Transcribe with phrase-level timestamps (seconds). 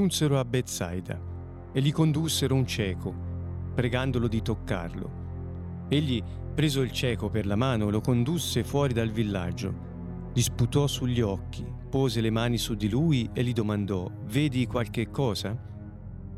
[0.00, 1.20] giunsero a Bethsaida
[1.74, 3.14] e gli condussero un cieco,
[3.74, 5.18] pregandolo di toccarlo.
[5.90, 6.22] Egli,
[6.54, 11.66] preso il cieco per la mano, lo condusse fuori dal villaggio, gli sputò sugli occhi,
[11.90, 15.54] pose le mani su di lui e gli domandò, vedi qualche cosa?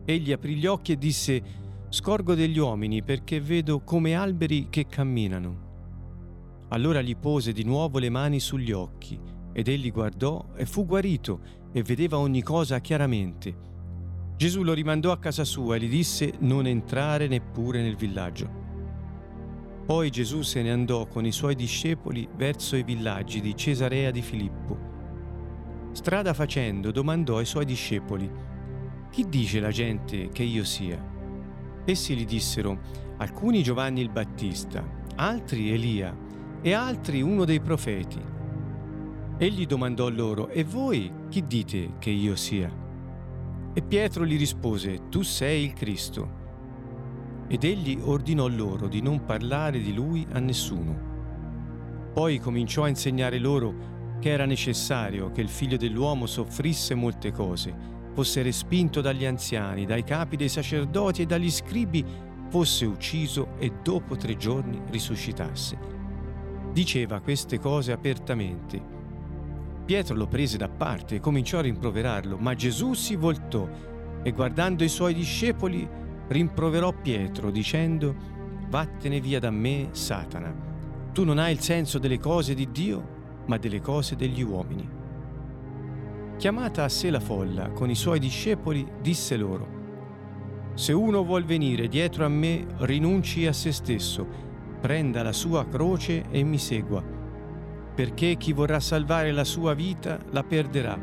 [0.05, 1.43] Egli aprì gli occhi e disse,
[1.89, 5.71] scorgo degli uomini perché vedo come alberi che camminano.
[6.71, 9.21] Allora gli pose di nuovo le mani sugli occhi
[9.53, 11.41] ed egli guardò e fu guarito
[11.73, 13.71] e vedeva ogni cosa chiaramente.
[14.37, 18.61] Gesù lo rimandò a casa sua e gli disse non entrare neppure nel villaggio.
[19.85, 24.23] Poi Gesù se ne andò con i suoi discepoli verso i villaggi di Cesarea di
[24.23, 24.91] Filippo.
[25.93, 28.31] Strada facendo domandò ai suoi discepoli,
[29.11, 30.99] Chi dice la gente che io sia?
[31.85, 32.79] Essi gli dissero,
[33.19, 34.83] alcuni Giovanni il Battista,
[35.17, 36.17] altri Elia
[36.63, 38.19] e altri uno dei profeti.
[39.43, 42.71] Egli domandò loro, E voi chi dite che io sia?
[43.75, 46.31] E Pietro gli rispose, Tu sei il Cristo.
[47.49, 52.11] Ed egli ordinò loro di non parlare di lui a nessuno.
[52.13, 57.75] Poi cominciò a insegnare loro che era necessario che il figlio dell'uomo soffrisse molte cose,
[58.13, 62.05] fosse respinto dagli anziani, dai capi dei sacerdoti e dagli scribi,
[62.49, 65.77] fosse ucciso e dopo tre giorni risuscitasse.
[66.73, 68.92] Diceva queste cose apertamente
[69.85, 73.69] Pietro lo prese da parte e cominciò a rimproverarlo, ma Gesù si voltò
[74.23, 75.89] e guardando i suoi discepoli
[76.29, 78.31] rimproverò Pietro dicendo,
[78.69, 80.55] Vattene via da me, Satana,
[81.13, 84.89] tu non hai il senso delle cose di Dio, ma delle cose degli uomini.
[86.39, 89.81] Chiamata a sé la folla con i suoi discepoli, disse loro,
[90.75, 94.27] Se uno vuol venire dietro a me, rinunci a se stesso,
[94.81, 97.21] prenda la sua croce e mi segua
[97.95, 100.99] perché chi vorrà salvare la sua vita la perderà,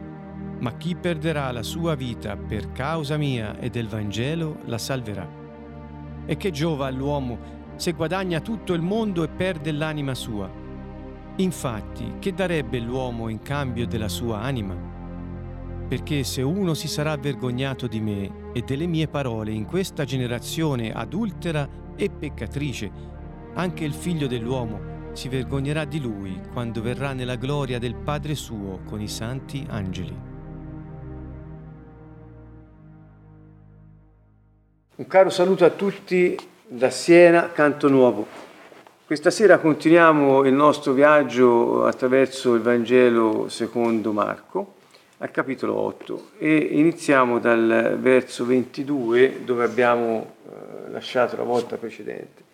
[0.60, 5.38] ma chi perderà la sua vita per causa mia e del Vangelo la salverà.
[6.26, 10.50] E che giova all'uomo se guadagna tutto il mondo e perde l'anima sua?
[11.38, 14.76] Infatti, che darebbe l'uomo in cambio della sua anima?
[15.88, 20.92] Perché se uno si sarà vergognato di me e delle mie parole in questa generazione
[20.92, 22.92] adultera e peccatrice,
[23.54, 28.82] anche il figlio dell'uomo si vergognerà di lui quando verrà nella gloria del Padre suo
[28.86, 30.16] con i santi angeli.
[34.96, 36.38] Un caro saluto a tutti
[36.68, 38.28] da Siena, Canto Nuovo.
[39.06, 44.76] Questa sera continuiamo il nostro viaggio attraverso il Vangelo secondo Marco
[45.18, 52.49] al capitolo 8 e iniziamo dal verso 22 dove abbiamo eh, lasciato la volta precedente.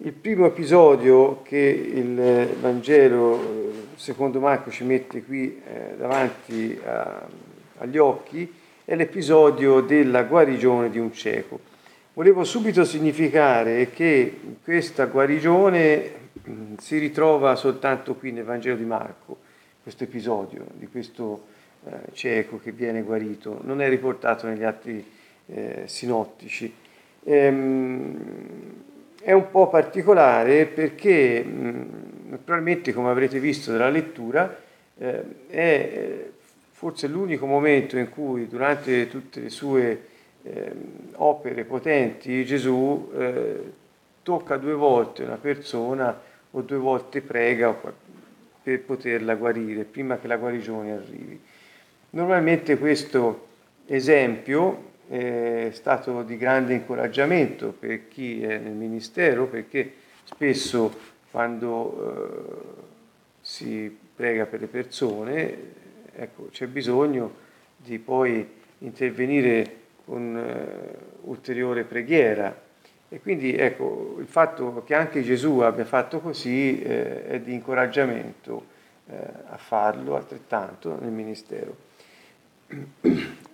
[0.00, 7.26] Il primo episodio che il Vangelo, eh, secondo Marco, ci mette qui eh, davanti a,
[7.78, 8.48] agli occhi
[8.84, 11.58] è l'episodio della guarigione di un cieco.
[12.12, 16.10] Volevo subito significare che questa guarigione
[16.48, 19.38] mm, si ritrova soltanto qui nel Vangelo di Marco,
[19.82, 21.46] questo episodio di questo
[21.86, 25.04] eh, cieco che viene guarito, non è riportato negli atti
[25.46, 26.72] eh, sinottici.
[27.24, 28.86] Ehm,
[29.28, 34.58] è un po' particolare perché naturalmente, come avrete visto dalla lettura,
[34.96, 36.32] eh, è eh,
[36.70, 40.06] forse l'unico momento in cui durante tutte le sue
[40.44, 40.72] eh,
[41.16, 43.72] opere potenti Gesù eh,
[44.22, 46.18] tocca due volte una persona
[46.50, 47.78] o due volte prega
[48.62, 51.38] per poterla guarire prima che la guarigione arrivi.
[52.12, 53.46] Normalmente questo
[53.84, 59.92] esempio è stato di grande incoraggiamento per chi è nel ministero perché
[60.24, 60.92] spesso
[61.30, 62.82] quando eh,
[63.40, 65.58] si prega per le persone
[66.12, 67.46] ecco, c'è bisogno
[67.76, 68.46] di poi
[68.78, 72.66] intervenire con eh, ulteriore preghiera
[73.08, 78.66] e quindi ecco, il fatto che anche Gesù abbia fatto così eh, è di incoraggiamento
[79.06, 79.16] eh,
[79.46, 81.87] a farlo altrettanto nel ministero.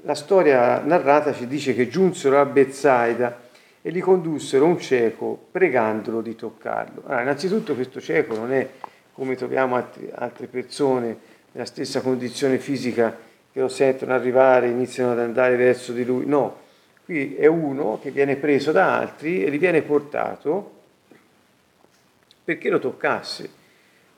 [0.03, 3.43] La storia narrata ci dice che giunsero a Bezzaida
[3.81, 7.03] e gli condussero un cieco pregandolo di toccarlo.
[7.07, 8.69] Allora, innanzitutto questo cieco non è
[9.13, 11.17] come troviamo altre persone
[11.53, 13.17] nella stessa condizione fisica
[13.53, 16.27] che lo sentono arrivare iniziano ad andare verso di lui.
[16.27, 16.57] No,
[17.05, 20.73] qui è uno che viene preso da altri e gli viene portato
[22.43, 23.49] perché lo toccasse.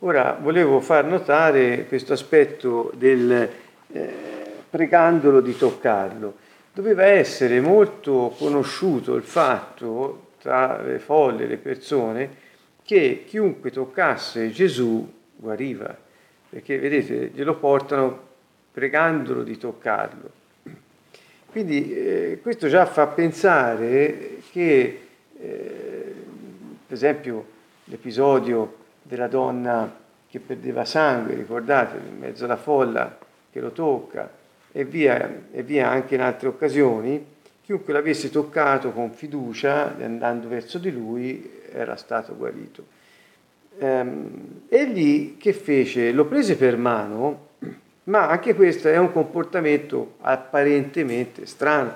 [0.00, 3.50] Ora volevo far notare questo aspetto del...
[3.92, 4.35] Eh,
[4.76, 6.36] pregandolo di toccarlo.
[6.74, 12.44] Doveva essere molto conosciuto il fatto tra le folle, le persone,
[12.84, 15.96] che chiunque toccasse Gesù guariva,
[16.50, 18.24] perché vedete, glielo portano
[18.70, 20.30] pregandolo di toccarlo.
[21.50, 25.00] quindi eh, questo già fa pensare che,
[25.40, 26.14] eh,
[26.86, 27.46] per esempio,
[27.84, 29.90] l'episodio della donna
[30.28, 33.18] che perdeva sangue, ricordate, in mezzo alla folla
[33.50, 34.35] che lo tocca,
[34.76, 37.24] e via, e via anche in altre occasioni,
[37.62, 42.84] chiunque l'avesse toccato con fiducia, andando verso di lui, era stato guarito.
[43.78, 46.12] Ehm, egli che fece?
[46.12, 47.46] Lo prese per mano,
[48.04, 51.94] ma anche questo è un comportamento apparentemente strano,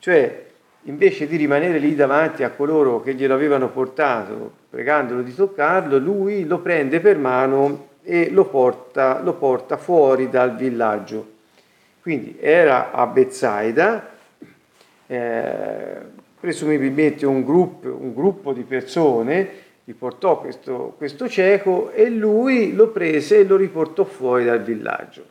[0.00, 0.46] cioè
[0.84, 6.44] invece di rimanere lì davanti a coloro che glielo avevano portato, pregandolo di toccarlo, lui
[6.44, 11.38] lo prende per mano e lo porta, lo porta fuori dal villaggio.
[12.02, 14.10] Quindi era a Bezzaida,
[15.06, 15.96] eh,
[16.38, 19.48] presumibilmente un gruppo, un gruppo, di persone
[19.84, 25.24] gli portò questo, questo cieco e lui lo prese e lo riportò fuori dal villaggio.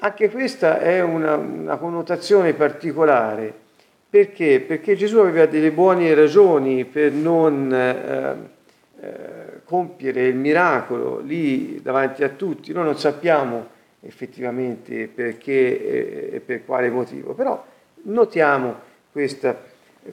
[0.00, 3.66] Anche questa è una, una connotazione particolare
[4.10, 4.60] perché?
[4.60, 8.36] Perché Gesù aveva delle buone ragioni per non eh,
[9.00, 12.72] eh, compiere il miracolo lì davanti a tutti.
[12.72, 17.64] Noi non sappiamo effettivamente perché e per quale motivo, però
[18.02, 18.76] notiamo
[19.10, 19.60] questa,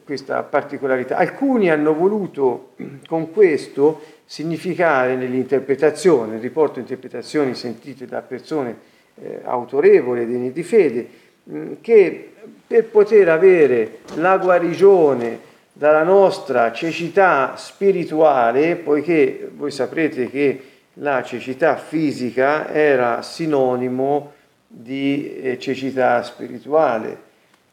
[0.04, 1.16] questa particolarità.
[1.16, 2.72] Alcuni hanno voluto
[3.06, 8.76] con questo significare nell'interpretazione, nel riporto interpretazioni sentite da persone
[9.14, 11.08] eh, autorevoli, degne di fede,
[11.44, 12.32] mh, che
[12.66, 20.60] per poter avere la guarigione dalla nostra cecità spirituale, poiché voi saprete che
[20.98, 24.32] la cecità fisica era sinonimo
[24.66, 27.24] di eh, cecità spirituale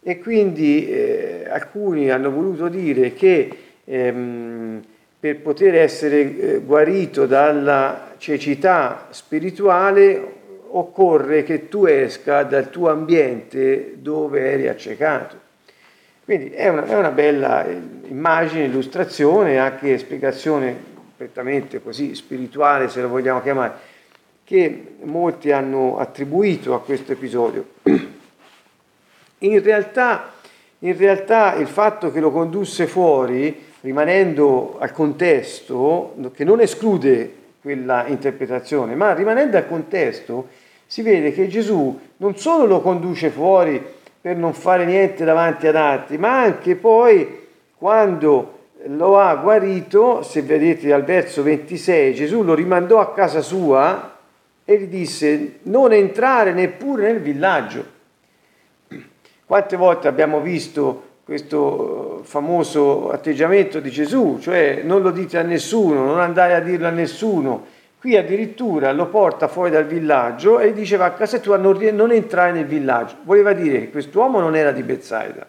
[0.02, 3.50] e quindi eh, alcuni hanno voluto dire che
[3.86, 4.84] ehm,
[5.20, 10.32] per poter essere eh, guarito dalla cecità spirituale
[10.76, 15.40] occorre che tu esca dal tuo ambiente dove eri accecato.
[16.26, 20.92] Quindi è una, è una bella eh, immagine, illustrazione, anche spiegazione
[21.24, 23.92] prettamente così spirituale, se lo vogliamo chiamare,
[24.44, 27.66] che molti hanno attribuito a questo episodio.
[29.40, 30.32] In realtà,
[30.80, 38.06] in realtà il fatto che lo condusse fuori, rimanendo al contesto, che non esclude quella
[38.08, 40.48] interpretazione, ma rimanendo al contesto,
[40.86, 43.84] si vede che Gesù non solo lo conduce fuori
[44.22, 50.42] per non fare niente davanti ad altri, ma anche poi quando lo ha guarito, se
[50.42, 54.18] vedete al verso 26, Gesù lo rimandò a casa sua
[54.66, 57.86] e gli disse non entrare neppure nel villaggio.
[59.46, 66.04] Quante volte abbiamo visto questo famoso atteggiamento di Gesù, cioè non lo dite a nessuno,
[66.04, 67.66] non andare a dirlo a nessuno,
[68.04, 72.52] Qui addirittura lo porta fuori dal villaggio e diceva a casa tua non, non entrare
[72.52, 73.16] nel villaggio.
[73.24, 75.48] Voleva dire che quest'uomo non era di Bethsaida,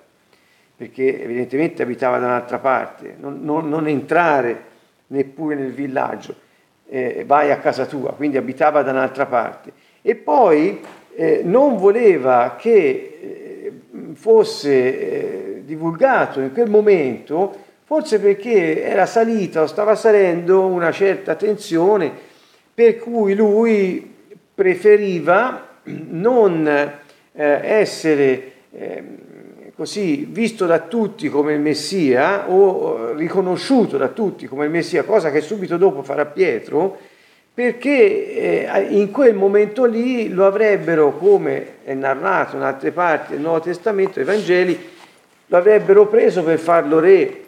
[0.77, 4.73] perché evidentemente abitava da un'altra parte, non, non, non entrare
[5.09, 6.35] neppure nel villaggio,
[6.89, 9.73] eh, vai a casa tua, quindi abitava da un'altra parte.
[10.03, 10.81] E poi
[11.15, 13.73] eh, non voleva che eh,
[14.15, 21.35] fosse eh, divulgato in quel momento, forse perché era salita o stava salendo una certa
[21.35, 22.11] tensione
[22.75, 24.13] per cui lui
[24.55, 26.91] preferiva non eh,
[27.33, 29.05] essere eh,
[29.77, 35.03] così visto da tutti come il Messia o eh, riconosciuto da tutti come il Messia,
[35.05, 36.97] cosa che subito dopo farà Pietro,
[37.53, 43.41] perché eh, in quel momento lì lo avrebbero, come è narrato in altre parti del
[43.41, 44.93] Nuovo Testamento, i Vangeli,
[45.47, 47.43] lo avrebbero preso per farlo re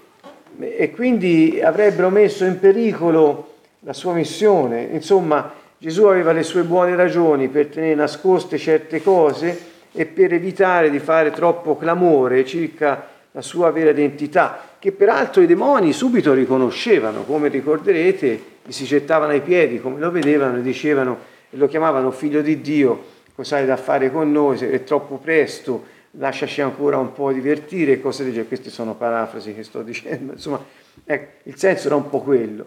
[0.59, 4.89] e quindi avrebbero messo in pericolo la sua missione.
[4.93, 10.91] Insomma, Gesù aveva le sue buone ragioni per tenere nascoste certe cose e per evitare
[10.91, 17.23] di fare troppo clamore circa la sua vera identità, che peraltro i demoni subito riconoscevano,
[17.25, 21.19] come ricorderete, gli si gettavano ai piedi, come lo vedevano e dicevano,
[21.51, 26.61] lo chiamavano figlio di Dio, cos'hai da fare con noi, se è troppo presto, lasciaci
[26.61, 30.63] ancora un po' divertire, cose del genere, queste sono parafrasi che sto dicendo, insomma,
[31.05, 32.67] ecco, il senso era un po' quello.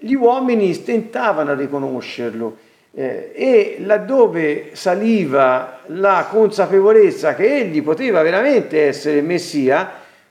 [0.00, 2.56] Gli uomini stentavano a riconoscerlo
[2.92, 9.90] eh, e laddove saliva la consapevolezza che egli poteva veramente essere Messia,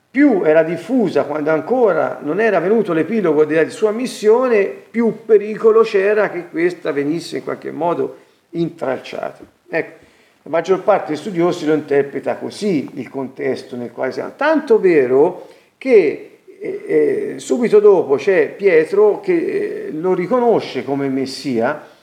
[0.09, 6.29] più era diffusa quando ancora non era venuto l'epilogo della sua missione, più pericolo c'era
[6.29, 8.17] che questa venisse in qualche modo
[8.51, 9.43] intralciata.
[9.69, 10.05] Ecco,
[10.43, 14.33] la maggior parte degli studiosi lo interpreta così il contesto nel quale siamo.
[14.35, 15.47] Tanto vero
[15.77, 21.95] che e, e subito dopo c'è Pietro che eh, lo riconosce come Messia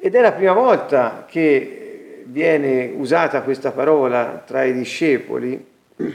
[0.00, 5.66] ed è la prima volta che viene usata questa parola tra i discepoli
[5.96, 6.10] e,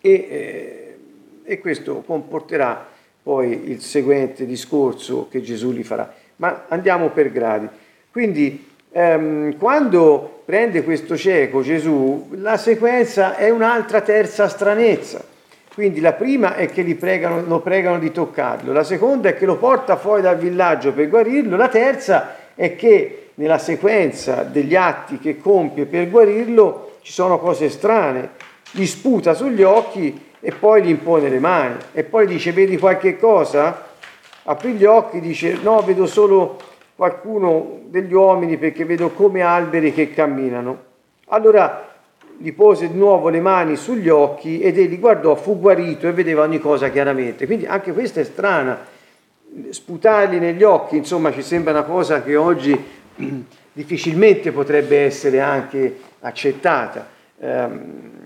[0.00, 0.96] eh,
[1.42, 2.86] e questo comporterà
[3.22, 6.12] poi il seguente discorso che Gesù li farà.
[6.36, 7.68] Ma andiamo per gradi.
[8.10, 15.24] Quindi ehm, quando prende questo cieco Gesù, la sequenza è un'altra terza stranezza.
[15.72, 19.56] Quindi la prima è che pregano, lo pregano di toccarlo, la seconda è che lo
[19.56, 25.38] porta fuori dal villaggio per guarirlo, la terza è che nella sequenza degli atti che
[25.38, 28.32] compie per guarirlo ci sono cose strane,
[28.72, 33.18] gli sputa sugli occhi e poi gli impone le mani e poi dice vedi qualche
[33.18, 33.88] cosa?
[34.42, 36.58] Apri gli occhi, dice no, vedo solo
[36.94, 40.82] qualcuno degli uomini perché vedo come alberi che camminano.
[41.28, 41.88] Allora
[42.36, 46.42] gli pose di nuovo le mani sugli occhi ed egli guardò, fu guarito e vedeva
[46.42, 47.46] ogni cosa chiaramente.
[47.46, 48.98] Quindi anche questa è strana.
[49.70, 52.78] Sputargli negli occhi, insomma, ci sembra una cosa che oggi
[53.72, 57.08] difficilmente potrebbe essere anche accettata.
[57.38, 58.20] Um,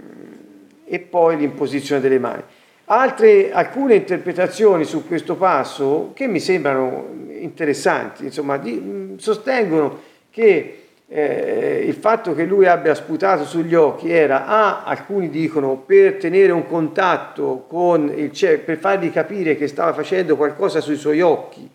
[0.86, 2.42] e poi l'imposizione delle mani.
[2.86, 10.00] Altre, alcune interpretazioni su questo passo che mi sembrano interessanti, insomma, di, sostengono
[10.30, 10.83] che
[11.16, 16.50] eh, il fatto che lui abbia sputato sugli occhi era, A, alcuni dicono, per tenere
[16.50, 21.70] un contatto con il cielo, per fargli capire che stava facendo qualcosa sui suoi occhi,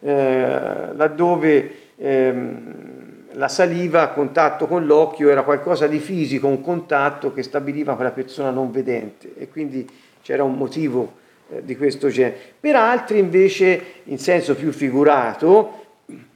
[0.00, 2.74] eh, laddove ehm,
[3.34, 8.10] la saliva a contatto con l'occhio era qualcosa di fisico, un contatto che stabiliva quella
[8.10, 9.88] persona non vedente e quindi
[10.22, 11.12] c'era un motivo
[11.50, 12.36] eh, di questo genere.
[12.58, 15.81] Per altri invece, in senso più figurato,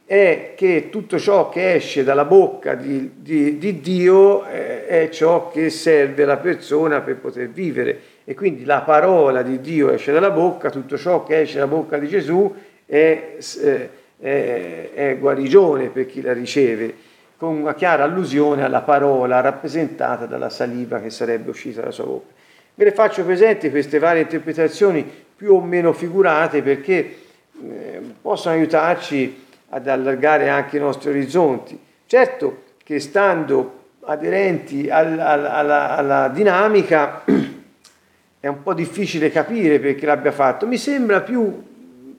[0.07, 5.51] è che tutto ciò che esce dalla bocca di, di, di Dio eh, è ciò
[5.51, 10.31] che serve alla persona per poter vivere e quindi la parola di Dio esce dalla
[10.31, 12.55] bocca, tutto ciò che esce dalla bocca di Gesù
[12.87, 13.37] è...
[13.63, 16.95] Eh, è, è guarigione per chi la riceve,
[17.37, 22.33] con una chiara allusione alla parola rappresentata dalla saliva che sarebbe uscita dalla sua bocca.
[22.75, 27.17] Ve le faccio presenti queste varie interpretazioni più o meno figurate perché
[27.63, 31.79] eh, possono aiutarci ad allargare anche i nostri orizzonti.
[32.07, 37.25] Certo che stando aderenti al, al, alla, alla dinamica
[38.39, 40.67] è un po' difficile capire perché l'abbia fatto.
[40.67, 41.65] Mi sembra più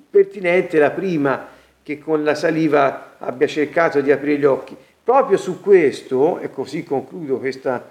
[0.09, 1.47] pertinente la prima
[1.83, 4.75] che con la saliva abbia cercato di aprire gli occhi.
[5.03, 7.89] Proprio su questo, e così concludo questa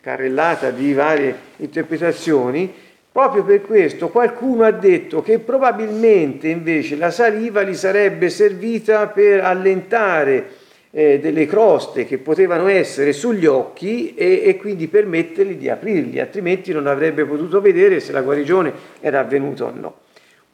[0.00, 2.72] carrellata di varie interpretazioni,
[3.12, 9.40] proprio per questo qualcuno ha detto che probabilmente invece la saliva gli sarebbe servita per
[9.40, 10.58] allentare
[10.92, 16.72] eh, delle croste che potevano essere sugli occhi e, e, quindi permettergli di aprirli, altrimenti
[16.72, 19.98] non avrebbe potuto vedere se la guarigione era avvenuta o no.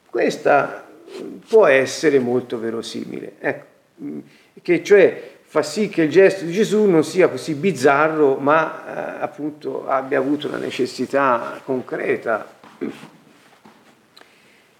[0.09, 0.85] Questa
[1.47, 3.65] può essere molto verosimile, ecco,
[4.61, 8.83] che cioè fa sì che il gesto di Gesù non sia così bizzarro, ma
[9.19, 12.45] eh, appunto abbia avuto una necessità concreta.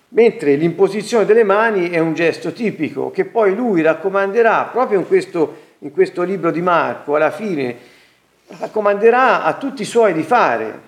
[0.10, 5.58] Mentre l'imposizione delle mani è un gesto tipico che poi lui raccomanderà proprio in questo,
[5.80, 7.78] in questo libro di Marco, alla fine,
[8.60, 10.86] raccomanderà a tutti i suoi di fare,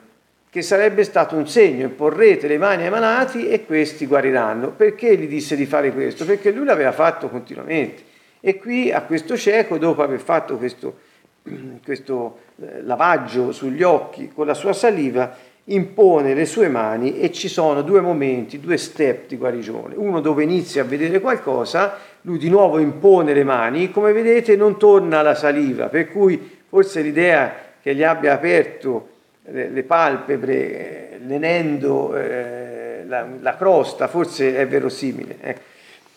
[0.49, 4.71] che sarebbe stato un segno, imporrete le mani ai malati e questi guariranno.
[4.71, 6.25] Perché gli disse di fare questo?
[6.25, 8.08] Perché lui l'aveva fatto continuamente.
[8.41, 10.97] E qui a questo cieco, dopo aver fatto questo,
[11.83, 17.47] questo eh, lavaggio sugli occhi con la sua saliva, impone le sue mani e ci
[17.47, 19.95] sono due momenti, due step di guarigione.
[19.95, 24.77] Uno dove inizia a vedere qualcosa, lui di nuovo impone le mani, come vedete non
[24.77, 29.09] torna alla saliva, per cui forse l'idea che gli abbia aperto
[29.43, 35.37] le, le palpebre, eh, lenendo eh, la, la, crosta, forse è verosimile.
[35.41, 35.57] Eh.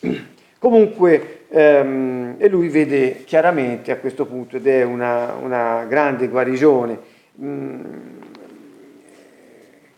[0.58, 6.98] Comunque, e lui vede chiaramente a questo punto, ed è una, una grande guarigione.
[7.40, 7.80] Mm,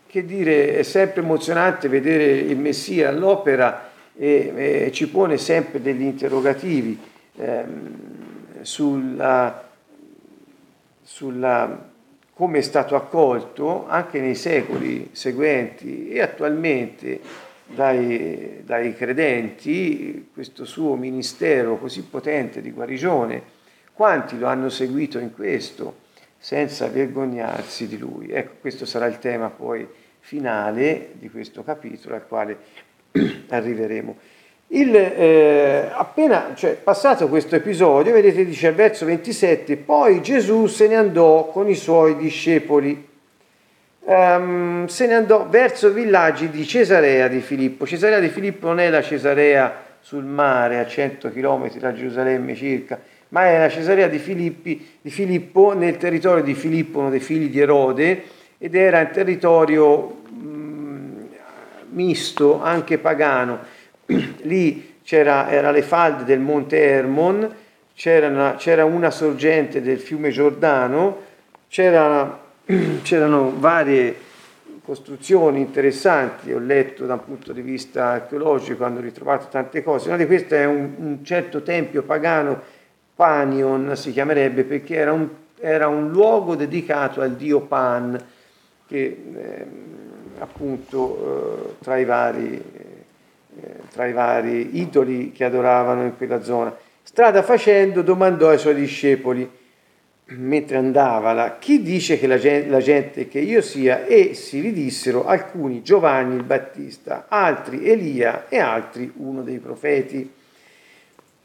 [0.07, 6.03] che dire, è sempre emozionante vedere il Messia all'opera e, e ci pone sempre degli
[6.03, 6.97] interrogativi
[7.37, 9.69] ehm, sulla,
[11.03, 11.93] sulla
[12.33, 17.19] come è stato accolto anche nei secoli seguenti e attualmente
[17.67, 23.41] dai, dai, credenti questo suo ministero così potente di guarigione,
[23.93, 26.03] quanti lo hanno seguito in questo
[26.37, 28.29] senza vergognarsi di lui.
[28.29, 29.87] Ecco, questo sarà il tema poi
[30.19, 32.57] finale di questo capitolo al quale
[33.49, 34.15] arriveremo.
[34.67, 40.87] Il, eh, appena cioè, passato questo episodio, vedete, dice al verso 27, poi Gesù se
[40.87, 43.07] ne andò con i suoi discepoli,
[44.05, 47.85] um, se ne andò verso i villaggi di Cesarea di Filippo.
[47.85, 52.99] Cesarea di Filippo non è la Cesarea sul mare a 100 km da Gerusalemme circa,
[53.29, 57.49] ma è la Cesarea di, Filippi, di Filippo nel territorio di Filippo, uno dei figli
[57.49, 58.23] di Erode,
[58.57, 61.21] ed era un territorio mm,
[61.89, 63.59] misto, anche pagano.
[64.43, 67.53] Lì c'era, era le falde del monte Hermon,
[67.95, 71.21] c'era una, c'era una sorgente del fiume Giordano,
[71.67, 72.44] c'era,
[73.03, 74.15] c'erano varie
[74.83, 80.09] costruzioni interessanti, ho letto da un punto di vista archeologico, hanno ritrovato tante cose.
[80.09, 82.61] Una di queste è un, un certo tempio pagano,
[83.15, 85.27] Panion si chiamerebbe, perché era un,
[85.59, 88.19] era un luogo dedicato al dio Pan,
[88.87, 89.65] che eh,
[90.39, 96.75] appunto eh, tra, i vari, eh, tra i vari idoli che adoravano in quella zona.
[97.01, 99.49] Strada facendo domandò ai suoi discepoli,
[100.27, 104.05] mentre andava là, chi dice che la gente, la gente che io sia?
[104.05, 110.31] E si ridissero alcuni Giovanni il Battista, altri Elia e altri uno dei profeti.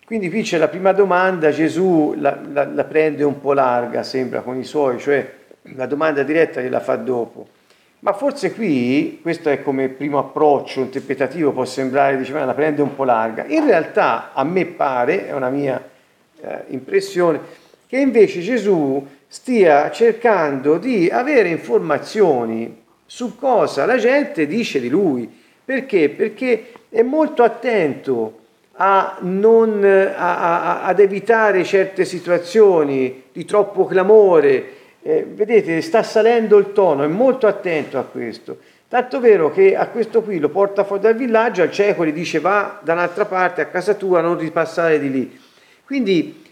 [0.04, 4.40] Quindi qui c'è la prima domanda, Gesù la, la, la prende un po' larga, sembra,
[4.40, 5.38] con i suoi, cioè
[5.74, 7.48] la domanda diretta gliela fa dopo.
[8.00, 12.80] Ma forse qui, questo è come primo approccio interpretativo, può sembrare, dice, ma la prende
[12.80, 13.44] un po' larga.
[13.44, 15.80] In realtà a me pare, è una mia
[16.40, 17.40] eh, impressione,
[17.90, 25.28] che invece Gesù stia cercando di avere informazioni su cosa la gente dice di lui.
[25.64, 26.08] Perché?
[26.08, 28.38] Perché è molto attento
[28.74, 34.64] a non, a, a, ad evitare certe situazioni di troppo clamore.
[35.02, 38.58] Eh, vedete, sta salendo il tono, è molto attento a questo.
[38.86, 42.38] Tanto vero che a questo qui lo porta fuori dal villaggio, al cieco gli dice
[42.38, 45.40] va da un'altra parte, a casa tua, non ripassare di lì.
[45.84, 46.48] Quindi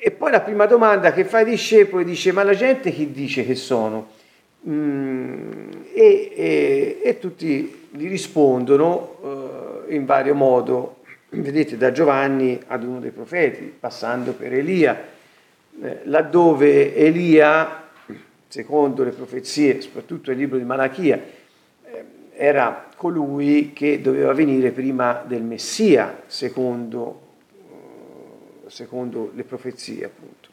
[0.00, 2.04] e poi la prima domanda che fa ai discepoli?
[2.04, 4.08] Dice, ma la gente chi dice che sono?
[4.66, 12.82] Mm, e, e, e, tutti gli rispondono eh, in vario modo, vedete da Giovanni ad
[12.84, 14.98] uno dei profeti, passando per Elia,
[15.82, 17.88] eh, laddove Elia,
[18.48, 21.20] secondo le profezie, soprattutto il libro di Malachia,
[21.84, 22.04] eh,
[22.34, 27.26] era colui che doveva venire prima del Messia, secondo
[28.68, 30.48] secondo le profezie appunto.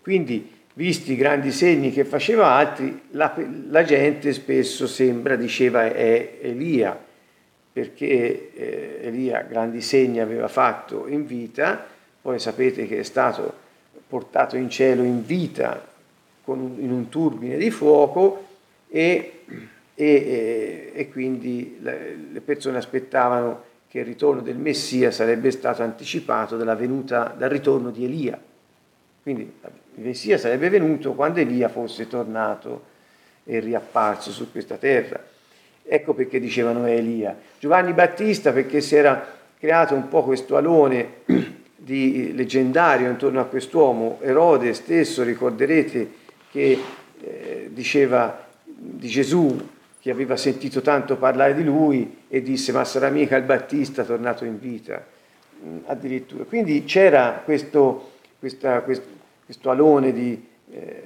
[0.00, 3.34] Quindi, visti i grandi segni che faceva altri, la,
[3.68, 6.98] la gente spesso sembra, diceva, è Elia,
[7.72, 11.84] perché eh, Elia grandi segni aveva fatto in vita,
[12.22, 13.64] poi sapete che è stato
[14.08, 15.84] portato in cielo in vita
[16.42, 18.46] con, in un turbine di fuoco
[18.88, 19.40] e,
[19.94, 23.65] e, e quindi le persone aspettavano
[23.96, 28.38] che il ritorno del Messia sarebbe stato anticipato dalla venuta, dal ritorno di Elia.
[29.22, 29.50] Quindi
[29.94, 32.94] il Messia sarebbe venuto quando Elia fosse tornato
[33.44, 35.18] e riapparso su questa terra.
[35.82, 37.38] Ecco perché dicevano Elia.
[37.58, 41.22] Giovanni Battista perché si era creato un po' questo alone
[41.74, 44.18] di leggendario intorno a quest'uomo.
[44.20, 46.10] Erode stesso, ricorderete,
[46.50, 46.78] che
[47.22, 49.56] eh, diceva di Gesù
[50.06, 54.44] che aveva sentito tanto parlare di lui e disse ma sarà mica il Battista tornato
[54.44, 55.04] in vita,
[55.66, 56.44] mm, addirittura.
[56.44, 59.08] Quindi c'era questo, questa, questo,
[59.44, 61.02] questo alone di, eh,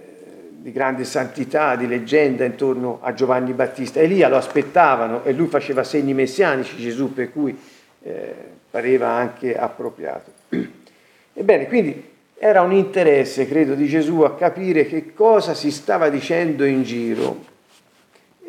[0.51, 4.01] di, grande santità, di leggenda intorno a Giovanni Battista.
[4.01, 7.59] Elia lo aspettavano e lui faceva segni messianici, Gesù, per cui
[8.03, 8.35] eh,
[8.71, 10.31] pareva anche appropriato.
[11.33, 12.05] Ebbene, quindi
[12.37, 17.49] era un interesse, credo, di Gesù a capire che cosa si stava dicendo in giro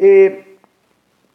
[0.01, 0.43] e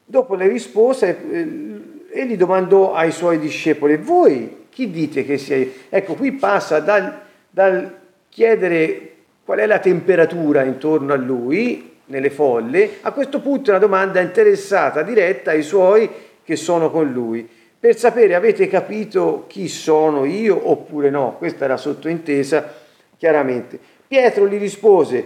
[0.05, 6.15] dopo le rispose, eh, egli domandò ai suoi discepoli, voi chi dite che sia Ecco,
[6.15, 7.17] qui passa dal,
[7.49, 7.97] dal
[8.29, 9.13] chiedere
[9.45, 15.03] qual è la temperatura intorno a lui, nelle folle, a questo punto una domanda interessata,
[15.03, 16.11] diretta ai suoi
[16.43, 17.49] che sono con lui,
[17.79, 21.37] per sapere avete capito chi sono io oppure no.
[21.39, 22.75] Questa era sottointesa
[23.17, 23.79] chiaramente.
[24.09, 25.25] Pietro gli rispose,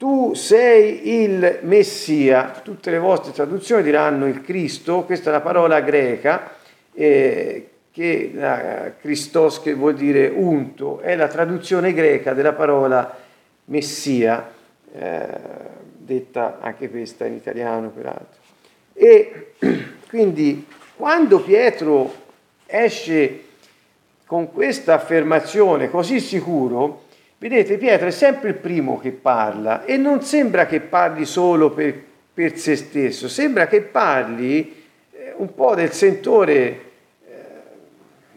[0.00, 5.82] tu sei il Messia, tutte le vostre traduzioni diranno il Cristo, questa è una parola
[5.82, 6.52] greca,
[6.94, 13.14] eh, che eh, Christos che vuol dire unto, è la traduzione greca della parola
[13.66, 14.50] Messia,
[14.90, 15.28] eh,
[15.98, 18.40] detta anche questa in italiano peraltro.
[18.94, 19.52] E
[20.08, 22.10] quindi quando Pietro
[22.64, 23.44] esce
[24.24, 27.08] con questa affermazione così sicuro,
[27.40, 31.98] Vedete, Pietro è sempre il primo che parla e non sembra che parli solo per,
[32.34, 36.80] per se stesso, sembra che parli eh, un po' del sentore, eh,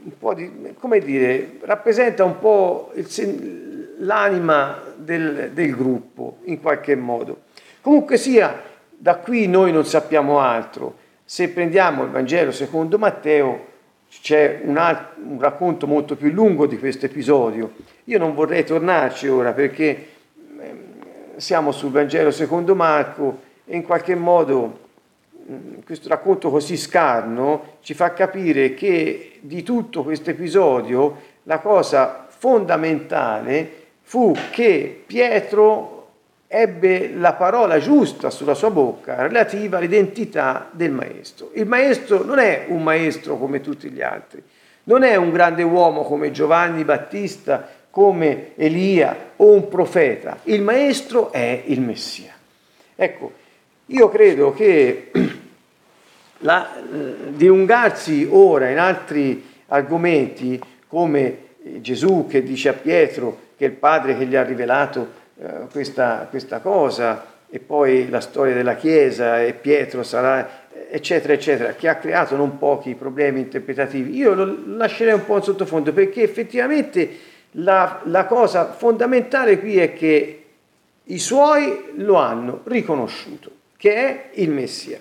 [0.04, 6.96] un po' di, come dire, rappresenta un po' il, l'anima del, del gruppo in qualche
[6.96, 7.42] modo.
[7.82, 8.58] Comunque sia,
[8.90, 10.96] da qui noi non sappiamo altro.
[11.26, 13.72] Se prendiamo il Vangelo secondo Matteo,
[14.22, 17.74] c'è un, alt- un racconto molto più lungo di questo episodio.
[18.06, 20.08] Io non vorrei tornarci ora perché
[20.60, 20.78] ehm,
[21.38, 24.82] siamo sul Vangelo secondo Marco e in qualche modo
[25.86, 33.82] questo racconto così scarno ci fa capire che di tutto questo episodio la cosa fondamentale
[34.02, 35.93] fu che Pietro
[36.56, 41.50] ebbe la parola giusta sulla sua bocca relativa all'identità del maestro.
[41.54, 44.44] Il maestro non è un maestro come tutti gli altri,
[44.84, 51.32] non è un grande uomo come Giovanni Battista, come Elia o un profeta, il maestro
[51.32, 52.34] è il Messia.
[52.96, 53.32] Ecco,
[53.88, 55.10] io credo che
[56.40, 61.38] la, eh, dilungarsi ora in altri argomenti come
[61.80, 66.60] Gesù che dice a Pietro che il Padre che gli ha rivelato eh, questa, questa
[66.60, 72.36] cosa e poi la storia della Chiesa e Pietro sarà, eccetera, eccetera, che ha creato
[72.36, 74.16] non pochi problemi interpretativi.
[74.16, 77.10] Io lo lascerei un po' in sottofondo perché effettivamente
[77.52, 80.44] la, la cosa fondamentale qui è che
[81.04, 85.00] i suoi lo hanno riconosciuto, che è il Messia.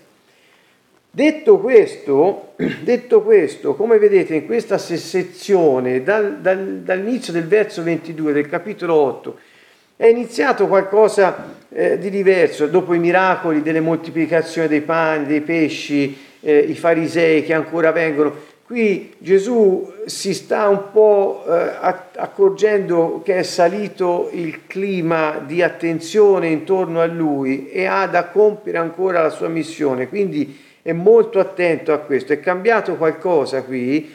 [1.10, 8.32] Detto questo, detto questo, come vedete in questa sezione, dal, dal, dall'inizio del verso 22
[8.32, 9.38] del capitolo 8,
[10.02, 16.18] è iniziato qualcosa eh, di diverso, dopo i miracoli delle moltiplicazioni dei pani, dei pesci,
[16.40, 18.34] eh, i farisei che ancora vengono.
[18.64, 21.52] Qui Gesù si sta un po' eh,
[22.16, 28.78] accorgendo che è salito il clima di attenzione intorno a lui e ha da compiere
[28.78, 32.32] ancora la sua missione, quindi è molto attento a questo.
[32.32, 34.12] È cambiato qualcosa qui,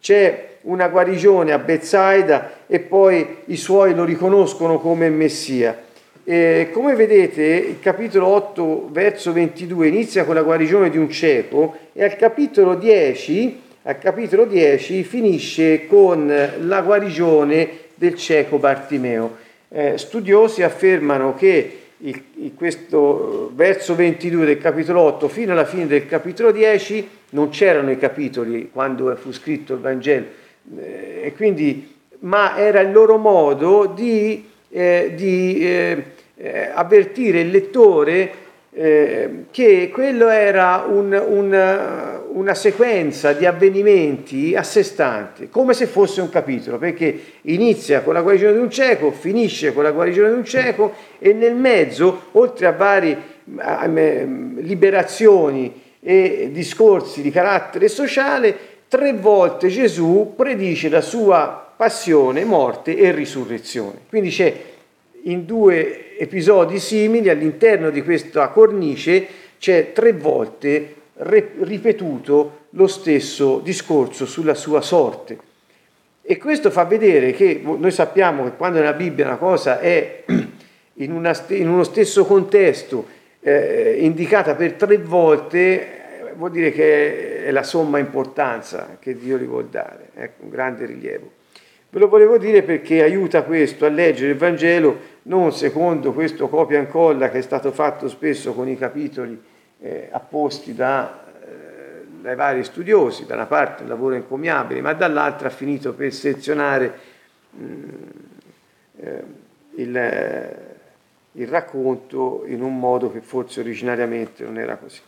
[0.00, 5.84] c'è una guarigione a Bethsaida e poi i suoi lo riconoscono come Messia.
[6.24, 11.76] E come vedete il capitolo 8 verso 22 inizia con la guarigione di un cieco
[11.92, 16.26] e al capitolo 10, al capitolo 10 finisce con
[16.58, 19.36] la guarigione del cieco Bartimeo.
[19.68, 25.86] Eh, studiosi affermano che il, il, questo verso 22 del capitolo 8 fino alla fine
[25.86, 30.26] del capitolo 10 non c'erano i capitoli quando fu scritto il Vangelo,
[30.74, 36.04] e quindi, ma era il loro modo di, eh, di eh,
[36.36, 38.44] eh avvertire il lettore
[38.78, 45.86] eh, che quello era un, un, una sequenza di avvenimenti a sé stante, come se
[45.86, 50.28] fosse un capitolo, perché inizia con la guarigione di un cieco, finisce con la guarigione
[50.28, 53.34] di un cieco e nel mezzo, oltre a varie
[54.56, 63.12] liberazioni e discorsi di carattere sociale, tre volte Gesù predice la sua passione, morte e
[63.12, 64.00] risurrezione.
[64.08, 64.54] Quindi c'è
[65.24, 69.26] in due episodi simili all'interno di questa cornice
[69.58, 75.38] c'è tre volte ripetuto lo stesso discorso sulla sua sorte.
[76.22, 80.24] E questo fa vedere che noi sappiamo che quando nella Bibbia una cosa è
[80.94, 83.06] in, una, in uno stesso contesto
[83.40, 89.44] eh, indicata per tre volte, vuol dire che è la somma importanza che Dio gli
[89.44, 91.30] vuol dare, ecco, un grande rilievo.
[91.90, 96.78] Ve lo volevo dire perché aiuta questo a leggere il Vangelo non secondo questo copia
[96.78, 99.40] e incolla che è stato fatto spesso con i capitoli
[99.78, 105.46] eh, apposti da, eh, dai vari studiosi, da una parte un lavoro encomiabile, ma dall'altra
[105.46, 106.98] ha finito per sezionare
[107.50, 107.90] mh, mm,
[108.96, 109.24] eh,
[109.76, 110.56] il,
[111.30, 115.00] il racconto in un modo che forse originariamente non era così.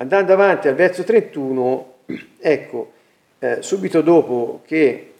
[0.00, 1.94] Andando avanti al verso 31,
[2.38, 2.92] ecco,
[3.38, 5.12] eh, subito dopo che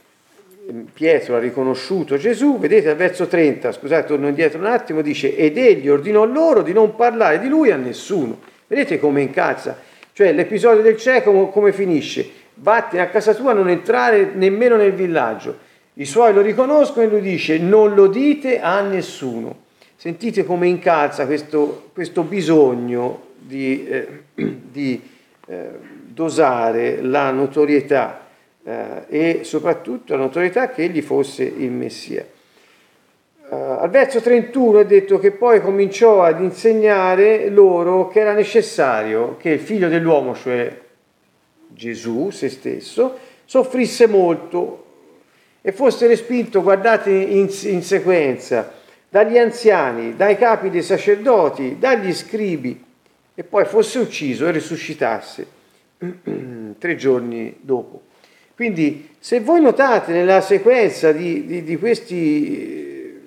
[0.72, 5.36] mm, Pietro ha riconosciuto Gesù, vedete al verso 30, scusate, torno indietro un attimo, dice,
[5.36, 8.38] ed egli ordinò loro di non parlare di lui a nessuno.
[8.66, 9.78] Vedete come incalza?
[10.14, 12.26] Cioè l'episodio del cieco come finisce?
[12.54, 15.58] Vattene a casa tua, non entrare nemmeno nel villaggio.
[15.92, 19.64] I suoi lo riconoscono e lui dice, non lo dite a nessuno.
[19.96, 24.06] Sentite come incalza questo, questo bisogno di, eh,
[24.70, 25.02] di
[25.46, 25.68] eh,
[26.06, 28.28] dosare la notorietà
[28.62, 32.24] eh, e soprattutto la notorietà che egli fosse il Messia.
[33.50, 39.36] Uh, al verso 31 è detto che poi cominciò ad insegnare loro che era necessario
[39.40, 40.72] che il figlio dell'uomo, cioè
[41.66, 44.84] Gesù, se stesso, soffrisse molto
[45.62, 48.72] e fosse respinto, guardate in, in sequenza,
[49.08, 52.84] dagli anziani, dai capi dei sacerdoti, dagli scribi
[53.40, 55.46] e poi fosse ucciso e risuscitasse
[56.76, 58.02] tre giorni dopo.
[58.54, 63.18] Quindi se voi notate nella sequenza di, di, di questi,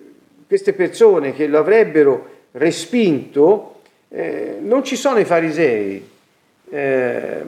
[0.46, 6.08] queste persone che lo avrebbero respinto, eh, non ci sono i farisei,
[6.70, 7.42] eh,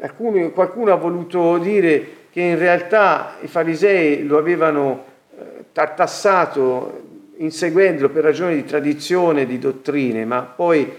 [0.00, 5.04] alcuni, qualcuno ha voluto dire che in realtà i farisei lo avevano
[5.38, 7.06] eh, tartassato
[7.38, 10.90] inseguendolo per ragioni di tradizione, di dottrine, ma poi,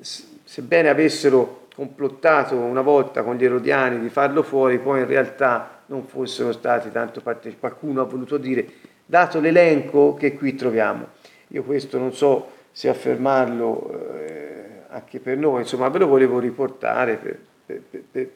[0.00, 6.06] sebbene avessero complottato una volta con gli erodiani di farlo fuori, poi in realtà non
[6.06, 7.58] fossero stati tanto partecipanti.
[7.58, 8.66] Qualcuno ha voluto dire,
[9.06, 11.08] dato l'elenco che qui troviamo.
[11.48, 17.16] Io questo non so se affermarlo eh, anche per noi, insomma ve lo volevo riportare
[17.16, 18.30] per, per, per,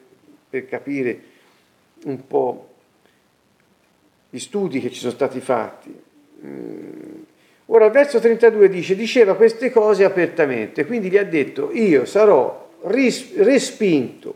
[0.49, 1.19] per capire
[2.05, 2.69] un po'
[4.29, 6.05] gli studi che ci sono stati fatti.
[6.45, 7.07] Mm.
[7.69, 12.69] Ora il verso 32 dice, diceva queste cose apertamente, quindi gli ha detto, io sarò
[12.83, 14.35] ris- respinto,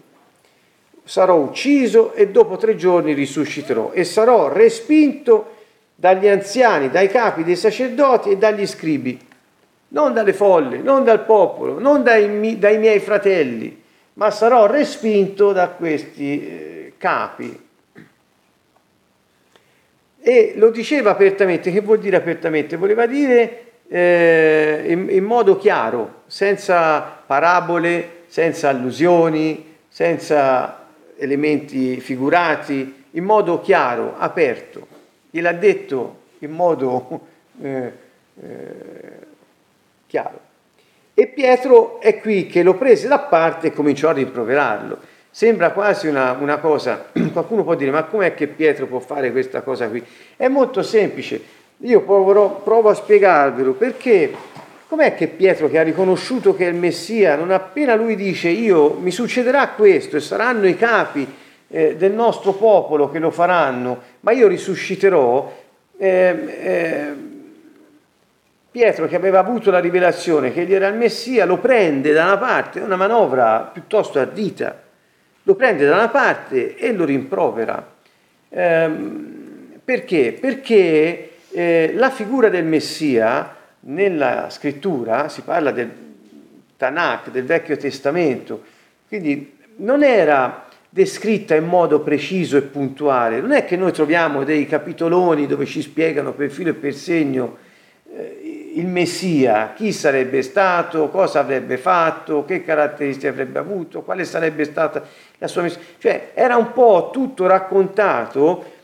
[1.06, 5.56] sarò ucciso e dopo tre giorni risusciterò e sarò respinto
[5.96, 9.18] dagli anziani, dai capi dei sacerdoti e dagli scribi,
[9.90, 13.82] non dalle folle, non dal popolo, non dai, dai miei fratelli,
[14.14, 17.70] ma sarò respinto da questi eh, capi
[20.22, 22.78] e lo diceva apertamente, che vuol dire apertamente?
[22.78, 33.24] Voleva dire eh, in, in, modo chiaro, senza parabole, senza allusioni, senza elementi figurati, in
[33.24, 34.88] modo chiaro, aperto.
[35.30, 37.20] Gliel'ha detto in modo
[37.62, 37.92] eh,
[38.42, 39.18] eh,
[40.08, 40.40] chiaro.
[41.14, 45.00] E Pietro è qui che lo prese da parte e cominciò a rimproverarlo.
[45.34, 49.62] Sembra quasi una, una cosa, qualcuno può dire, ma com'è che Pietro può fare questa
[49.62, 50.04] cosa qui?
[50.36, 51.42] È molto semplice,
[51.78, 54.30] io provo, provo a spiegarvelo, perché
[54.90, 58.98] com'è che Pietro che ha riconosciuto che è il Messia, non appena lui dice io
[59.00, 61.26] mi succederà questo e saranno i capi
[61.70, 65.60] eh, del nostro popolo che lo faranno, ma io risusciterò,
[65.98, 67.30] eh, eh,
[68.70, 72.38] Pietro che aveva avuto la rivelazione che egli era il Messia lo prende da una
[72.38, 74.90] parte, è una manovra piuttosto ardita
[75.44, 77.94] lo prende da una parte e lo rimprovera.
[78.50, 80.38] Ehm, perché?
[80.40, 85.90] Perché eh, la figura del Messia nella scrittura, si parla del
[86.78, 88.64] Tanakh, del Vecchio Testamento,
[89.08, 94.68] quindi non era descritta in modo preciso e puntuale, non è che noi troviamo dei
[94.68, 97.58] capitoloni dove ci spiegano per filo e per segno
[98.74, 105.04] il Messia, chi sarebbe stato, cosa avrebbe fatto, che caratteristiche avrebbe avuto, quale sarebbe stata
[105.38, 105.86] la sua missione.
[105.98, 108.80] Cioè era un po' tutto raccontato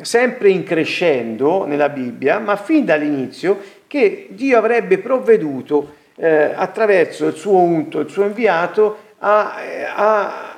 [0.00, 7.34] sempre in crescendo nella Bibbia, ma fin dall'inizio che Dio avrebbe provveduto eh, attraverso il
[7.34, 9.54] suo unto, il suo inviato, a,
[9.94, 10.54] a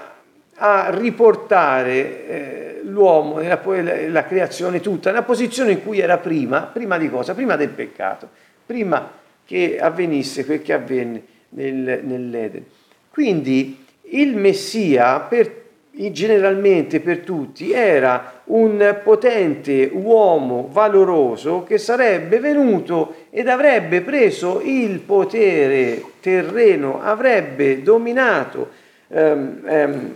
[0.59, 6.99] a riportare eh, l'uomo nella la creazione tutta nella posizione in cui era prima, prima
[6.99, 7.35] di cosa?
[7.35, 8.29] Prima del peccato,
[8.64, 9.11] prima
[9.44, 12.64] che avvenisse quel che avvenne nel, nell'Eden.
[13.11, 23.27] Quindi il Messia per, generalmente per tutti era un potente uomo valoroso che sarebbe venuto
[23.31, 28.68] ed avrebbe preso il potere terreno, avrebbe dominato
[29.09, 30.12] ehm, ehm,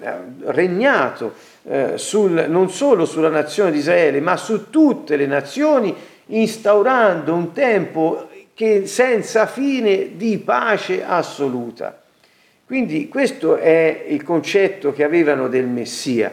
[0.47, 5.95] regnato eh, sul, non solo sulla nazione di Israele, ma su tutte le nazioni,
[6.27, 12.03] instaurando un tempo che senza fine di pace assoluta.
[12.67, 16.33] Quindi questo è il concetto che avevano del Messia.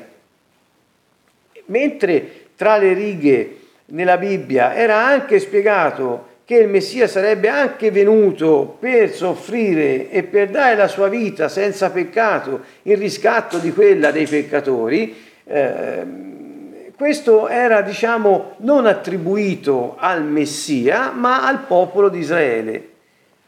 [1.65, 8.77] Mentre tra le righe nella Bibbia era anche spiegato che il Messia sarebbe anche venuto
[8.79, 14.25] per soffrire e per dare la sua vita senza peccato in riscatto di quella dei
[14.25, 16.05] peccatori, eh,
[16.95, 22.89] questo era diciamo non attribuito al Messia ma al popolo di Israele,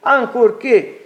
[0.02, 1.06] ancorché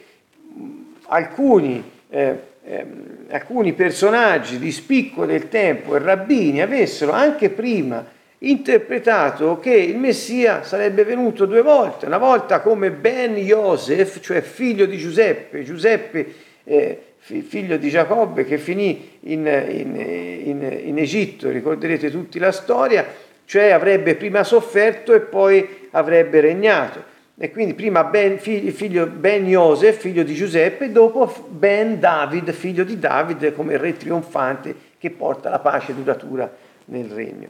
[1.10, 2.86] alcuni, eh, eh,
[3.30, 8.04] alcuni personaggi di spicco del tempo e rabbini avessero anche prima
[8.44, 14.86] interpretato che il Messia sarebbe venuto due volte, una volta come Ben Yosef, cioè figlio
[14.86, 16.34] di Giuseppe, Giuseppe
[16.66, 23.06] eh, figlio di Giacobbe che finì in, in, in, in, Egitto, ricorderete tutti la storia,
[23.46, 27.12] cioè avrebbe prima sofferto e poi avrebbe regnato.
[27.38, 33.00] E quindi prima ben, figlio, ben Yosef, figlio di Giuseppe, dopo Ben David, figlio di
[33.00, 36.52] David, come re trionfante che porta la pace duratura
[36.86, 37.48] nel regno.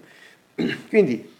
[0.89, 1.31] Quindi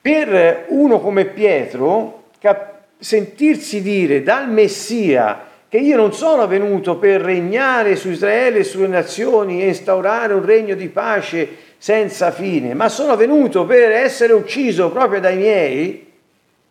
[0.00, 7.20] per uno come Pietro cap- sentirsi dire dal Messia che io non sono venuto per
[7.20, 12.88] regnare su Israele e sulle nazioni e instaurare un regno di pace senza fine, ma
[12.88, 16.12] sono venuto per essere ucciso proprio dai miei,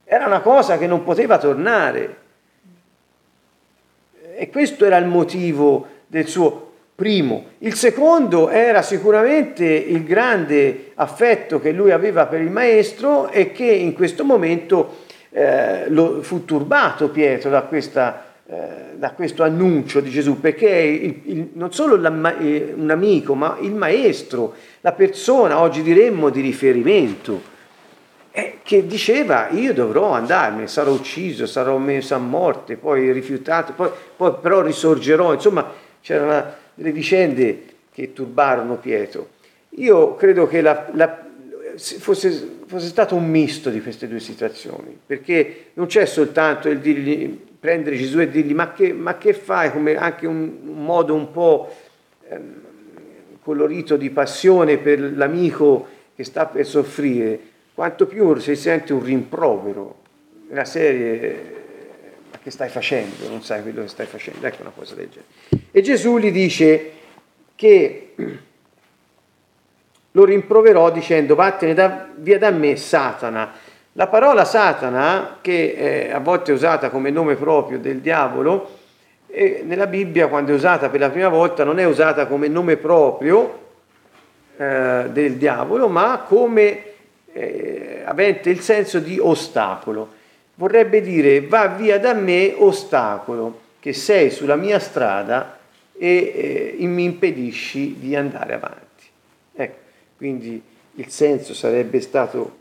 [0.05, 2.17] era una cosa che non poteva tornare.
[4.35, 6.62] E questo era il motivo del suo
[6.95, 7.45] primo.
[7.59, 13.65] Il secondo era sicuramente il grande affetto che lui aveva per il maestro e che
[13.65, 15.01] in questo momento
[15.31, 21.21] eh, lo, fu turbato Pietro da, questa, eh, da, questo annuncio di Gesù, perché il,
[21.23, 26.41] il, non solo la, eh, un amico, ma il maestro, la persona, oggi diremmo, di
[26.41, 27.51] riferimento
[28.31, 33.89] eh, che diceva io dovrò andarmene, sarò ucciso, sarò messo a morte, poi rifiutato, poi,
[34.15, 39.29] poi però risorgerò, insomma c'erano delle vicende che turbarono Pietro.
[39.77, 41.25] Io credo che la, la,
[41.75, 47.39] fosse, fosse, stato un misto di queste due situazioni, perché non c'è soltanto il dirgli,
[47.59, 51.31] prendere Gesù e dirgli ma che, ma che fai, come anche un, un modo un
[51.31, 51.73] po'
[52.27, 52.61] ehm,
[53.41, 57.39] colorito di passione per l'amico che sta per soffrire,
[57.73, 60.01] quanto più si sente un rimprovero.
[60.49, 61.62] Nella serie
[62.43, 65.67] che stai facendo, non sai quello che stai facendo, ecco una cosa del genere.
[65.71, 66.91] E Gesù gli dice
[67.55, 68.13] che
[70.11, 73.53] lo rimproverò dicendo vattene da, via da me Satana.
[73.93, 78.79] La parola Satana, che a volte è usata come nome proprio del diavolo,
[79.63, 83.61] nella Bibbia quando è usata per la prima volta non è usata come nome proprio
[84.57, 86.83] eh, del diavolo, ma come
[87.31, 90.21] eh, avente il senso di ostacolo.
[90.55, 95.59] Vorrebbe dire va via da me ostacolo, che sei sulla mia strada
[95.97, 99.03] e eh, mi impedisci di andare avanti.
[99.55, 99.77] Ecco,
[100.17, 100.61] quindi
[100.95, 102.57] il senso sarebbe stato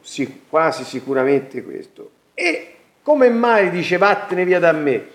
[0.00, 2.10] sic- quasi sicuramente questo.
[2.34, 5.06] E come mai dice vattene via da me?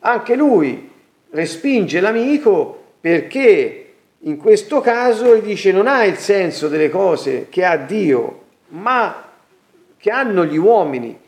[0.00, 0.90] Anche lui
[1.30, 3.82] respinge l'amico perché
[4.20, 9.25] in questo caso dice non ha il senso delle cose che ha Dio, ma
[10.06, 11.18] che hanno gli uomini.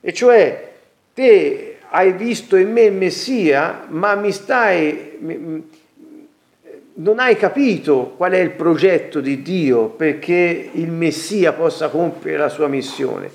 [0.00, 0.74] E cioè
[1.12, 5.18] te hai visto in me il Messia, ma mi stai,
[6.92, 12.48] non hai capito qual è il progetto di Dio perché il Messia possa compiere la
[12.48, 13.28] sua missione,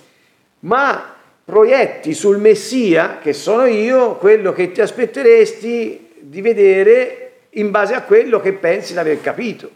[0.59, 7.93] ma proietti sul Messia, che sono io, quello che ti aspetteresti di vedere in base
[7.95, 9.69] a quello che pensi di aver capito.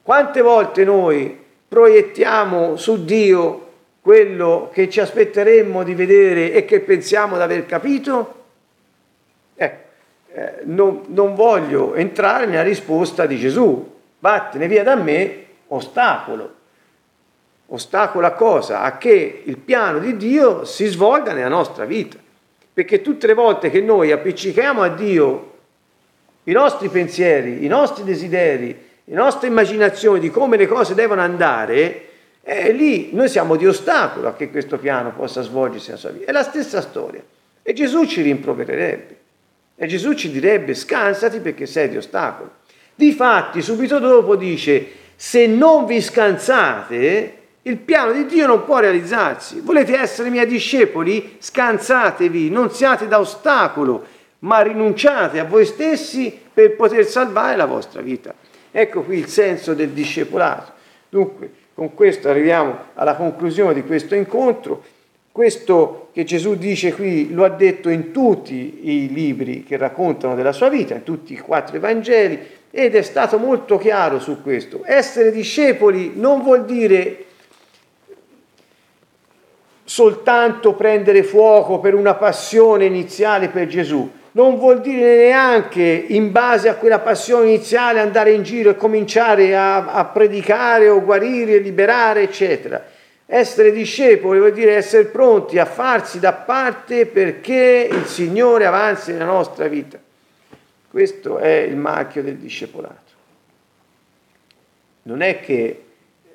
[0.00, 3.63] Quante volte noi proiettiamo su Dio
[4.04, 8.44] quello che ci aspetteremmo di vedere e che pensiamo di aver capito?
[9.54, 9.88] Ecco,
[10.34, 16.54] eh, non, non voglio entrare nella risposta di Gesù, vattene via da me, ostacolo.
[17.68, 18.82] Ostacolo a cosa?
[18.82, 22.18] A che il piano di Dio si svolga nella nostra vita.
[22.74, 25.52] Perché tutte le volte che noi appiccichiamo a Dio
[26.42, 28.66] i nostri pensieri, i nostri desideri,
[29.02, 32.08] le nostre immaginazioni di come le cose devono andare,
[32.44, 36.26] eh, lì noi siamo di ostacolo a che questo piano possa svolgersi nella sua vita.
[36.26, 37.22] È la stessa storia.
[37.62, 39.16] E Gesù ci rimprovererebbe.
[39.76, 42.50] E Gesù ci direbbe scansati perché sei di ostacolo.
[42.94, 49.60] Difatti, subito dopo dice, se non vi scansate, il piano di Dio non può realizzarsi.
[49.60, 51.36] Volete essere miei discepoli?
[51.38, 54.04] Scansatevi, non siate da ostacolo
[54.44, 58.34] ma rinunciate a voi stessi per poter salvare la vostra vita.
[58.70, 60.72] Ecco qui il senso del discepolato.
[61.08, 64.82] Dunque, con questo arriviamo alla conclusione di questo incontro.
[65.32, 70.52] Questo che Gesù dice qui lo ha detto in tutti i libri che raccontano della
[70.52, 72.38] sua vita, in tutti i quattro Evangeli,
[72.70, 74.82] ed è stato molto chiaro su questo.
[74.84, 77.24] Essere discepoli non vuol dire
[79.82, 86.68] soltanto prendere fuoco per una passione iniziale per Gesù, non vuol dire neanche in base
[86.68, 92.22] a quella passione iniziale andare in giro e cominciare a, a predicare o guarire, liberare,
[92.22, 92.84] eccetera.
[93.26, 99.24] Essere discepoli vuol dire essere pronti a farsi da parte perché il Signore avanzi nella
[99.24, 99.98] nostra vita.
[100.90, 103.12] Questo è il marchio del discepolato.
[105.02, 105.84] Non è che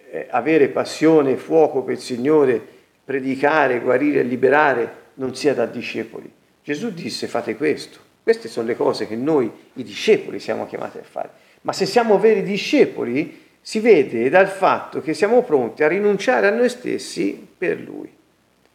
[0.10, 2.62] eh, avere passione e fuoco per il Signore,
[3.04, 6.38] predicare, guarire e liberare non sia da discepoli.
[6.70, 7.98] Gesù disse fate questo.
[8.22, 11.32] Queste sono le cose che noi, i discepoli, siamo chiamati a fare.
[11.62, 16.52] Ma se siamo veri discepoli, si vede dal fatto che siamo pronti a rinunciare a
[16.52, 18.08] noi stessi per Lui.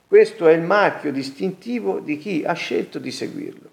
[0.08, 3.70] Questo è il marchio distintivo di chi ha scelto di seguirlo.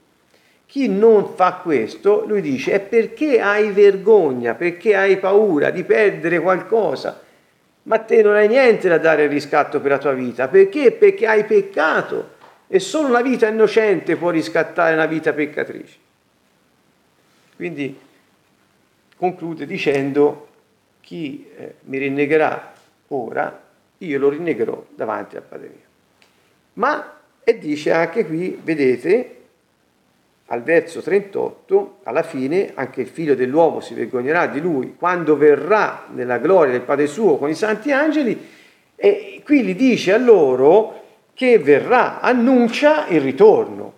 [0.67, 6.39] Chi non fa questo, lui dice, è perché hai vergogna, perché hai paura di perdere
[6.39, 7.19] qualcosa,
[7.83, 10.47] ma te non hai niente da dare il riscatto per la tua vita.
[10.47, 10.91] Perché?
[10.91, 12.30] Perché hai peccato
[12.73, 15.97] e solo una vita innocente può riscattare una vita peccatrice.
[17.57, 17.99] Quindi
[19.17, 20.47] conclude dicendo
[21.01, 22.71] chi eh, mi rinnegherà
[23.09, 23.61] ora,
[23.97, 25.85] io lo rinnegherò davanti al Padre mio.
[26.75, 29.39] Ma, e dice anche qui, vedete,
[30.45, 36.05] al verso 38, alla fine, anche il figlio dell'uomo si vergognerà di lui quando verrà
[36.13, 38.47] nella gloria del Padre suo con i santi angeli,
[38.95, 41.00] e qui gli dice a loro
[41.33, 43.93] che verrà, annuncia il ritorno.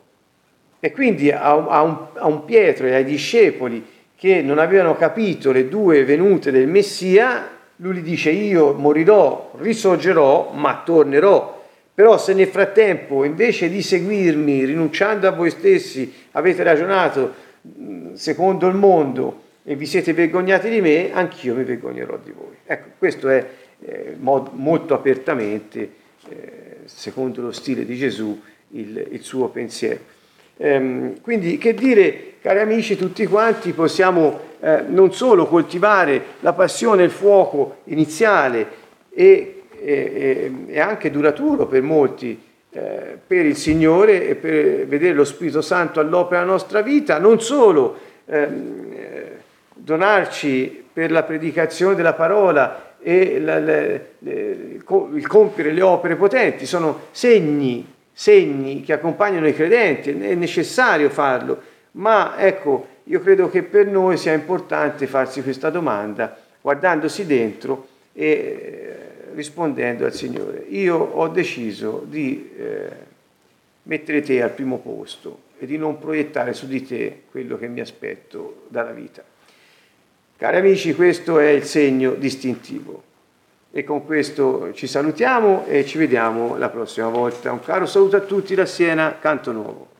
[0.80, 1.68] E quindi a un,
[2.14, 7.50] a un, Pietro e ai discepoli che non avevano capito le due venute del Messia,
[7.78, 11.62] lui gli dice io morirò, risorgerò, ma tornerò
[11.94, 17.34] però se nel frattempo, invece di seguirmi, rinunciando a voi stessi, avete ragionato
[18.14, 22.56] secondo il mondo e vi siete vergognati di me, anch'io mi vergognerò di voi.
[22.66, 23.48] Ecco, questo è
[23.80, 25.92] eh, molto apertamente,
[26.30, 30.00] eh, secondo lo stile di Gesù, il, il suo pensiero.
[30.58, 37.02] Ehm, quindi, che dire, cari amici tutti quanti, possiamo eh, non solo coltivare la passione
[37.02, 44.28] e il fuoco iniziale e e, e anche duraturo per molti, eh, per il Signore
[44.30, 49.32] e per vedere lo Spirito Santo all'opera della nostra vita, non solo ehm, eh,
[49.74, 57.08] donarci per la predicazione della parola e la, le, il compiere le opere potenti, sono
[57.12, 63.88] segni, segni che accompagnano i credenti, è necessario farlo, ma ecco, io credo che per
[63.88, 68.96] noi sia importante farsi questa domanda guardandosi dentro e
[69.34, 72.90] rispondendo al Signore, io ho deciso di eh,
[73.84, 77.80] mettere te al primo posto e di non proiettare su di te quello che mi
[77.82, 79.24] aspetto dalla vita.
[80.44, 83.02] Cari amici, questo è il segno distintivo.
[83.72, 87.54] E con questo ci salutiamo e ci vediamo la prossima volta.
[87.54, 89.93] Un caro saluto a tutti da Siena, Canto Nuovo.